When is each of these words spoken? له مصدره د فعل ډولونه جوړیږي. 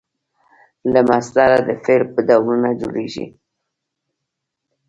له 0.91 0.99
مصدره 1.09 1.57
د 1.67 1.69
فعل 1.83 2.01
ډولونه 2.27 2.69
جوړیږي. 2.81 3.25